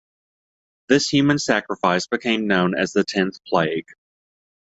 [0.89, 3.85] This human sacrifice became known as the tenth plague.